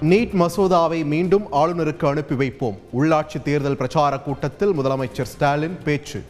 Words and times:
NEET 0.00 0.46
மசோதாவை 0.46 1.04
மீண்டும் 1.04 1.52
ஆளுநருக்கு 1.52 2.06
அனுப்பி 2.06 2.34
வைப்போம். 2.34 2.78
உள்ளாட்சி 2.98 3.42
தேர்தல் 3.42 3.76
பிரச்சார 3.76 4.18
கூட்டத்தில் 4.18 4.72
முதலமைச்சர் 4.72 5.22
ஸ்டாலின் 5.22 5.78
பேச்சு. 5.84 6.24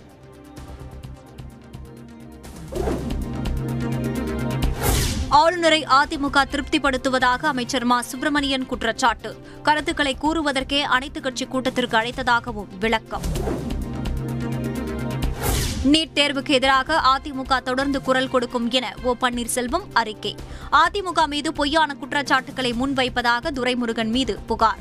ஆளுநரை 5.28 5.84
அதிமுக 5.84 6.42
திருப்திப்படுத்துவதாக 6.50 7.46
அமைச்சர் 7.46 7.84
மா. 7.84 8.02
சுப்பிரமணியன் 8.02 8.66
குற்றச்சாட்டு. 8.66 9.36
கருத்துக்களை 9.62 10.16
கூறுவதற்கே 10.22 10.80
அனைத்துக் 10.80 11.22
கட்சி 11.22 11.46
கூட்டத்திற்கு 11.46 11.96
அழைத்ததாகவும் 11.96 12.66
விளக்கம். 12.80 13.22
நீட் 15.86 16.14
தேர்வுக்கு 16.14 16.48
எதிராக 16.48 17.00
அதிமுக 17.14 17.62
தொடர்ந்து 17.62 18.02
குரல் 18.02 18.28
கொடுக்கும் 18.28 18.70
என 18.70 18.94
ஓ 19.02 19.14
பன்னீர்செல்வம் 19.20 19.84
அறிக்கை. 19.92 20.34
அதிமுக 20.72 21.26
மீது 21.26 21.52
பொய்யான 21.52 21.94
குற்றச்சாட்டுகளை 21.94 22.72
முன்வைப்பதாக 22.72 23.50
துரைமுருகன் 23.50 24.08
மீது 24.08 24.38
புகார். 24.46 24.78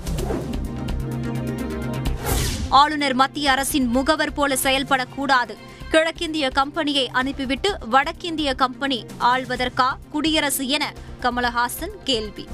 ஆளுநர் 2.70 3.14
மத்திய 3.14 3.52
அரசின் 3.52 3.88
முகவர் 3.88 4.34
போல 4.34 4.58
செயல்படக்கூடாது. 4.64 5.56
கிழக்கிந்திய 5.90 6.50
கம்பெனியை 6.50 7.10
அனுப்பிவிட்டு 7.10 7.78
வடக்கிந்திய 7.90 8.54
கம்பெனி 8.54 9.06
ஆள்வதற்கா 9.20 9.90
குடியரசு 10.10 10.68
என 10.68 10.94
கமலஹாசன் 11.22 11.96
கேள்வி. 12.04 12.48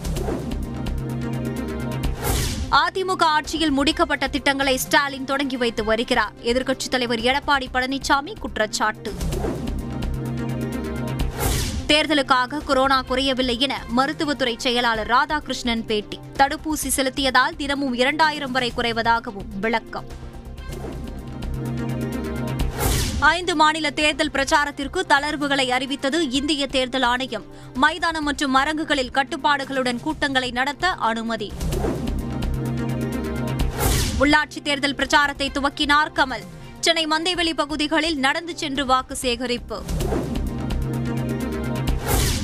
அதிமுக 2.72 3.22
ஆட்சியில் 3.22 3.80
முடிக்கப்பட்ட 3.80 4.30
திட்டங்களை 4.30 4.78
ஸ்டாலின் 4.78 5.26
தொடங்கி 5.26 5.58
வைத்து 5.58 5.84
வருகிறார். 5.84 6.32
எதிர்க்கட்சித் 6.44 6.90
தலைவர் 6.90 7.20
எடப்பாடி 7.20 7.66
பழனிசாமி 7.74 8.40
குற்றச்சாட்டு. 8.40 9.14
தேர்தலுக்காக 11.88 12.64
கொரோனா 12.64 13.02
குறையவில்லை 13.02 13.60
என 13.60 13.84
மருத்துவத்துறை 13.88 14.56
செயலாளர் 14.58 15.08
ராதாகிருஷ்ணன் 15.08 15.86
பேட்டி. 15.86 16.20
தடுப்பூசி 16.38 16.88
செலுத்தியதால் 16.96 17.56
தினமும் 17.58 17.94
இரண்டாயிரம் 17.94 18.52
வரை 18.52 18.72
குறைவதாகவும் 18.78 19.60
விளக்கம். 19.60 20.06
ஐந்து 23.20 23.56
மாநில 23.56 23.90
தேர்தல் 23.90 24.32
பிரச்சாரத்திற்கு 24.32 25.04
தளர்வுகளை 25.10 25.68
அறிவித்தது 25.68 26.32
இந்திய 26.32 26.68
தேர்தல் 26.68 27.02
ஆணையம். 27.02 27.44
மைதானம் 27.74 28.24
மற்றும் 28.24 28.54
அரங்குகளில் 28.54 29.12
கட்டுப்பாடுகளுடன் 29.12 30.00
கூட்டங்களை 30.00 30.52
நடத்த 30.52 30.88
அனுமதி. 30.88 31.52
உள்ளாட்சி 34.22 34.62
தேர்தல் 34.64 34.96
பிரச்சாரத்தை 34.96 35.52
துவக்கினார் 35.54 36.12
கமல். 36.16 36.44
சென்னை 36.80 37.06
மந்தைவெளி 37.06 37.54
பகுதிகளில் 37.54 38.18
நடந்து 38.18 38.58
சென்று 38.58 38.86
வாக்கு 38.86 39.16
சேகரிப்பு. 39.16 39.84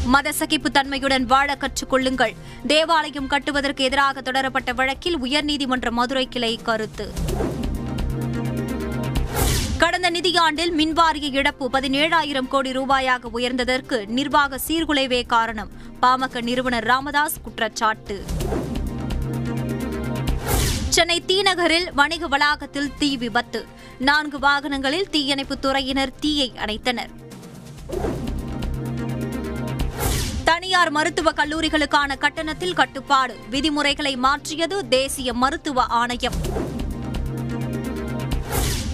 மத 0.06 0.32
சகிப்பு 0.32 0.72
தன்மையுடன் 0.72 1.26
வாழ 1.26 1.58
கற்றுக்கொள்ளுங்கள் 1.60 2.36
தேவாலயம் 2.68 3.28
கட்டுவதற்கு 3.28 3.84
எதிராக 3.84 4.22
தொடரப்பட்ட 4.22 4.74
வழக்கில் 4.74 5.22
உயர்நீதிமன்ற 5.22 5.92
மதுரை 5.92 6.28
கிளை 6.28 6.60
கருத்து. 6.64 7.14
கடந்த 9.78 10.12
நிதியாண்டில் 10.12 10.74
மின்வாரிய 10.74 11.30
இழப்பு 11.32 11.70
பதினேழாயிரம் 11.74 12.48
கோடி 12.48 12.72
ரூபாயாக 12.72 13.30
உயர்ந்ததற்கு 13.34 14.06
நிர்வாக 14.08 14.60
சீர்குலைவே 14.68 15.26
காரணம். 15.26 15.72
பாமக 16.02 16.42
நிறுவனர் 16.42 16.84
ராமதாஸ் 16.84 17.42
குற்றச்சாட்டு. 17.42 18.26
சென்னை 20.98 21.24
தீநகரில் 21.28 21.94
வணிக 21.94 22.28
வளாகத்தில் 22.28 22.92
தீ 23.00 23.18
விபத்து. 23.18 23.66
நான்கு 24.00 24.40
வாகனங்களில் 24.40 25.10
தீயணைப்புத் 25.10 25.66
துறையினர் 25.66 26.12
தீயை 26.20 26.54
அணைத்தனர். 26.66 27.10
தனியார் 30.44 30.90
மருத்துவக் 30.90 31.38
கல்லூரிகளுக்கான 31.38 32.18
கட்டணத்தில் 32.18 32.74
கட்டுப்பாடு. 32.74 33.36
விதிமுறைகளை 33.50 34.16
மாற்றியது 34.16 34.88
தேசிய 34.88 35.34
மருத்துவ 35.34 35.84
ஆணையம். 35.84 36.34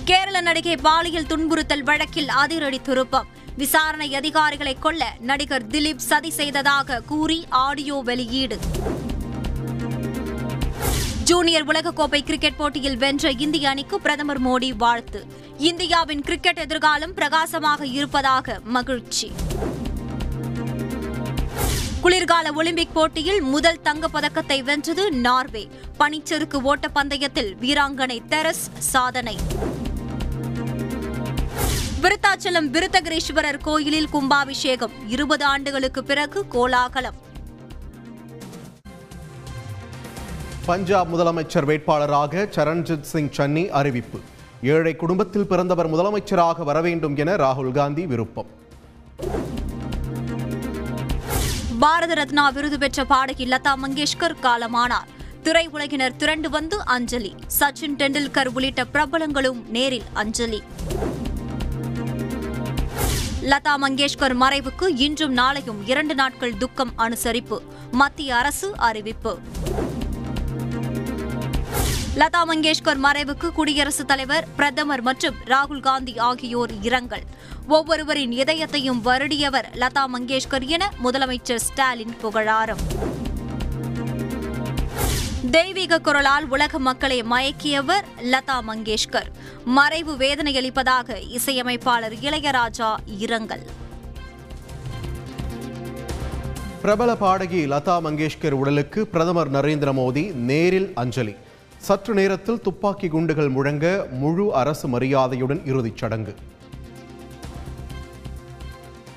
கேரள 0.03 0.41
நடிகை 0.41 0.75
பாலியல் 0.75 1.25
துன்புறுத்தல் 1.25 1.83
வழக்கில் 1.83 2.29
அதிரடி 2.29 2.81
திருப்பம். 2.81 3.27
விசாரணை 3.57 4.15
அதிகாரிகளை 4.15 4.77
கொல்ல 4.79 5.13
நடிகர் 5.19 5.67
திலீப் 5.67 5.97
சதி 5.97 6.29
செய்ததாக 6.29 7.01
கூறி 7.01 7.45
ஆடியோ 7.49 8.01
வெளியீடு. 8.05 8.57
ஜூனியர் 11.33 11.67
உலகக்கோப்பை 11.67 12.23
கிரிக்கெட் 12.23 12.55
போட்டியில் 12.55 12.97
வென்ற 12.97 13.31
இந்திய 13.31 13.69
அணிக்கு 13.69 14.01
பிரதமர் 14.01 14.41
மோடி 14.41 14.73
வாழ்த்து. 14.77 15.25
இந்தியாவின் 15.57 16.21
கிரிக்கெட் 16.21 16.57
எதிர்காலம் 16.57 17.13
பிரகாசமாக 17.13 17.85
இருப்பதாக 17.85 18.59
மகிழ்ச்சி. 18.63 19.31
குளிர்கால 22.01 22.53
ஒலிம்பிக் 22.53 22.93
போட்டியில் 22.93 23.41
முதல் 23.41 23.79
தங்கப்பதக்கத்தை 23.83 24.63
வென்றது 24.63 25.11
நார்வே. 25.11 25.69
பனிச்சறுக்கு 25.99 26.73
ஓட்டப்பந்தயத்தில் 26.73 27.51
வீராங்கனை 27.61 28.19
தெரஸ் 28.29 28.69
சாதனை. 28.77 29.37
விருத்தாச்சலம் 32.01 32.69
விருத்தகிரீஸ்வரர் 32.75 33.61
கோயிலில் 33.61 34.09
கும்பாபிஷேகம். 34.09 34.91
இருபது 35.07 35.45
ஆண்டுகளுக்கு 35.45 36.03
பிறகு 36.03 36.47
கோலாகலம். 36.47 37.31
பஞ்சாப் 40.65 41.15
முதலமைச்சர் 41.15 41.65
வேட்பாளராக 41.65 42.47
சரண்ஜித் 42.55 43.01
சிங் 43.01 43.29
சன்னி 43.29 43.69
அறிவிப்பு. 43.69 44.19
ஏழை 44.63 44.95
குடும்பத்தில் 44.95 45.47
பிறந்தவர் 45.47 45.93
முதலமைச்சராக 45.93 46.63
வர 46.63 46.81
வேண்டும் 46.81 47.15
என 47.15 47.35
ராகுல் 47.35 47.71
காந்தி 47.71 48.05
விருப்பம். 48.05 48.45
பாரத 51.79 52.13
ரத்னா 52.13 52.49
விருது 52.49 52.77
பெற்ற 52.77 53.05
பாடகி 53.05 53.45
லதா 53.45 53.75
மங்கேஷ்கர் 53.85 54.35
காலமானார். 54.43 55.07
திரையுலகினர் 55.43 56.15
திரண்டு 56.15 56.49
வந்து 56.49 56.85
அஞ்சலி. 56.85 57.35
சச்சின் 57.59 57.95
டெண்டுல்கர் 57.97 58.47
உள்ளிட்ட 58.53 58.85
பிரபலங்களும் 58.93 59.67
நேரில் 59.67 60.03
அஞ்சலி. 60.13 60.63
லதா 63.41 63.77
மங்கேஷ்கர் 63.81 64.35
மறைவுக்கு 64.41 64.91
இன்றும் 64.95 65.37
நாளையும் 65.37 65.77
இரண்டு 65.85 66.15
நாட்கள் 66.15 66.57
துக்கம் 66.57 66.91
அனுசரிப்பு. 66.97 67.59
மத்திய 67.91 68.35
அரசு 68.35 68.77
அறிவிப்பு. 68.77 69.39
லதா 72.15 72.41
மங்கேஷ்கர் 72.47 72.99
மறைவுக்கு 73.03 73.49
குடியரசுத் 73.49 74.07
தலைவர் 74.07 74.47
பிரதமர் 74.55 75.01
மற்றும் 75.01 75.35
ராகுல் 75.45 75.79
காந்தி 75.79 76.17
ஆகியோர் 76.17 76.71
இரங்கல். 76.81 77.23
ஒவ்வொருவரின் 77.67 78.31
இதயத்தையும் 78.31 78.99
வருடியவர் 79.05 79.65
லதா 79.73 80.03
மங்கேஷ்கர் 80.17 80.65
என 80.65 80.91
முதலமைச்சர் 81.03 81.55
ஸ்டாலின் 81.55 82.15
புகழாரம். 82.21 82.77
தெய்வீக 85.51 85.99
குரலால் 85.99 86.47
உலக 86.47 86.79
மக்களை 86.79 87.23
மயக்கியவர் 87.23 88.03
லதா 88.23 88.61
மங்கேஷ்கர். 88.67 89.29
மறைவு 89.65 90.13
வேதனையளிப்பதாக 90.13 91.21
இசையமைப்பாளர் 91.29 92.13
இளையராஜா 92.13 92.95
இரங்கல். 93.05 93.65
பிரபல 96.81 97.15
பாடகி 97.15 97.67
லதா 97.67 97.99
மங்கேஷ்கர் 98.03 98.51
உடலுக்கு 98.51 99.07
பிரதமர் 99.07 99.51
நரேந்திர 99.51 99.93
மோடி 99.93 100.33
நேரில் 100.33 100.91
அஞ்சலி. 100.95 101.35
சற்று 101.87 102.13
நேரத்தில் 102.13 102.61
துப்பாக்கி 102.61 103.07
குண்டுகள் 103.07 103.49
முழங்க 103.49 103.85
முழு 104.21 104.45
அரசு 104.53 104.87
மரியாதையுடன் 104.87 105.61
இறுதிச் 105.65 105.97
சடங்கு. 105.97 106.33